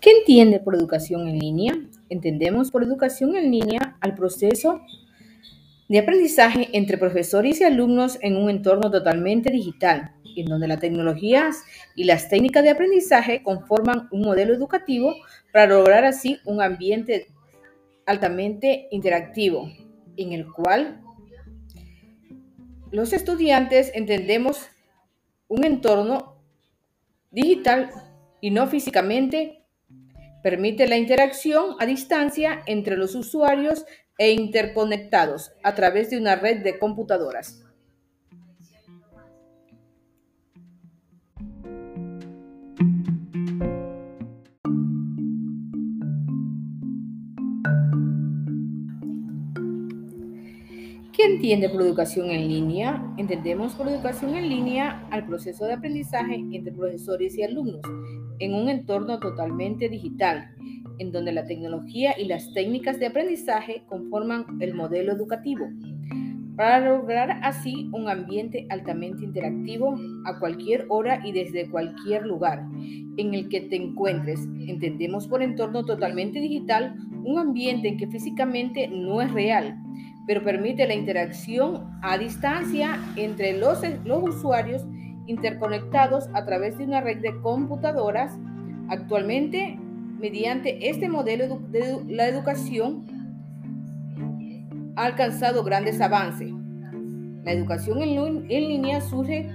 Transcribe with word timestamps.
¿Qué 0.00 0.10
entiende 0.10 0.60
por 0.60 0.74
educación 0.74 1.28
en 1.28 1.38
línea? 1.38 1.74
Entendemos 2.08 2.70
por 2.70 2.82
educación 2.82 3.36
en 3.36 3.50
línea 3.50 3.96
al 4.00 4.14
proceso 4.14 4.80
de 5.88 5.98
aprendizaje 5.98 6.68
entre 6.72 6.98
profesores 6.98 7.60
y 7.60 7.64
alumnos 7.64 8.18
en 8.22 8.36
un 8.36 8.48
entorno 8.48 8.90
totalmente 8.90 9.50
digital, 9.50 10.14
en 10.36 10.46
donde 10.46 10.68
las 10.68 10.80
tecnologías 10.80 11.62
y 11.94 12.04
las 12.04 12.28
técnicas 12.28 12.62
de 12.62 12.70
aprendizaje 12.70 13.42
conforman 13.42 14.08
un 14.12 14.22
modelo 14.22 14.54
educativo 14.54 15.14
para 15.52 15.66
lograr 15.66 16.04
así 16.04 16.38
un 16.44 16.62
ambiente 16.62 17.28
altamente 18.06 18.88
interactivo, 18.90 19.70
en 20.16 20.32
el 20.32 20.50
cual 20.50 21.02
los 22.90 23.12
estudiantes 23.12 23.90
entendemos 23.94 24.68
un 25.48 25.64
entorno 25.64 26.36
digital 27.30 27.90
y 28.40 28.50
no 28.50 28.66
físicamente 28.66 29.58
Permite 30.42 30.86
la 30.86 30.96
interacción 30.96 31.74
a 31.80 31.86
distancia 31.86 32.62
entre 32.66 32.96
los 32.96 33.14
usuarios 33.14 33.84
e 34.18 34.30
interconectados 34.30 35.52
a 35.64 35.74
través 35.74 36.10
de 36.10 36.18
una 36.18 36.36
red 36.36 36.62
de 36.62 36.78
computadoras. 36.78 37.64
¿Qué 51.18 51.24
entiende 51.24 51.68
por 51.68 51.82
educación 51.82 52.30
en 52.30 52.46
línea? 52.46 53.02
Entendemos 53.16 53.74
por 53.74 53.88
educación 53.88 54.36
en 54.36 54.48
línea 54.48 55.04
al 55.10 55.26
proceso 55.26 55.64
de 55.64 55.72
aprendizaje 55.72 56.36
entre 56.52 56.70
profesores 56.70 57.36
y 57.36 57.42
alumnos 57.42 57.80
en 58.38 58.54
un 58.54 58.68
entorno 58.68 59.18
totalmente 59.18 59.88
digital, 59.88 60.54
en 61.00 61.10
donde 61.10 61.32
la 61.32 61.44
tecnología 61.44 62.14
y 62.16 62.26
las 62.26 62.52
técnicas 62.54 63.00
de 63.00 63.06
aprendizaje 63.06 63.82
conforman 63.88 64.44
el 64.60 64.74
modelo 64.74 65.10
educativo, 65.10 65.66
para 66.54 66.88
lograr 66.88 67.40
así 67.42 67.90
un 67.92 68.08
ambiente 68.08 68.68
altamente 68.70 69.24
interactivo 69.24 69.98
a 70.24 70.38
cualquier 70.38 70.86
hora 70.88 71.20
y 71.26 71.32
desde 71.32 71.68
cualquier 71.68 72.26
lugar 72.26 72.64
en 73.16 73.34
el 73.34 73.48
que 73.48 73.62
te 73.62 73.74
encuentres. 73.74 74.46
Entendemos 74.68 75.26
por 75.26 75.42
entorno 75.42 75.84
totalmente 75.84 76.38
digital 76.38 76.94
un 77.24 77.40
ambiente 77.40 77.88
en 77.88 77.96
que 77.96 78.06
físicamente 78.06 78.86
no 78.86 79.20
es 79.20 79.32
real, 79.32 79.76
pero 80.28 80.44
permite 80.44 80.86
la 80.86 80.92
interacción 80.92 81.88
a 82.02 82.18
distancia 82.18 83.00
entre 83.16 83.56
los, 83.56 83.82
usuarios 84.04 84.84
interconectados 85.26 86.28
a 86.34 86.44
través 86.44 86.76
de 86.76 86.84
una 86.84 87.00
red 87.00 87.22
de 87.22 87.34
computadoras. 87.40 88.36
Actualmente, 88.90 89.78
mediante 90.20 90.90
este 90.90 91.08
modelo 91.08 91.58
de 91.70 92.04
la 92.08 92.28
educación, 92.28 93.06
ha 94.96 95.06
alcanzado 95.06 95.64
grandes 95.64 95.98
avances. 95.98 96.52
La 97.44 97.52
educación 97.52 98.02
en 98.02 98.48
línea 98.48 99.00
surge 99.00 99.50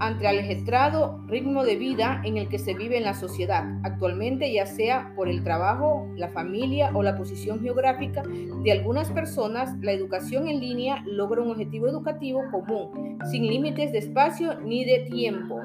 ante 0.00 0.28
el 0.28 0.38
ajetrado 0.38 1.20
ritmo 1.26 1.64
de 1.64 1.76
vida 1.76 2.20
en 2.24 2.36
el 2.36 2.48
que 2.48 2.58
se 2.58 2.74
vive 2.74 2.98
en 2.98 3.04
la 3.04 3.14
sociedad 3.14 3.64
actualmente, 3.82 4.52
ya 4.52 4.66
sea 4.66 5.12
por 5.16 5.28
el 5.28 5.42
trabajo, 5.42 6.08
la 6.16 6.28
familia 6.28 6.90
o 6.94 7.02
la 7.02 7.16
posición 7.16 7.60
geográfica 7.60 8.22
de 8.62 8.72
algunas 8.72 9.10
personas, 9.10 9.76
la 9.80 9.92
educación 9.92 10.48
en 10.48 10.60
línea 10.60 11.02
logra 11.06 11.42
un 11.42 11.50
objetivo 11.50 11.88
educativo 11.88 12.42
común, 12.50 13.18
sin 13.30 13.46
límites 13.46 13.92
de 13.92 13.98
espacio 13.98 14.60
ni 14.60 14.84
de 14.84 15.00
tiempo. 15.10 15.60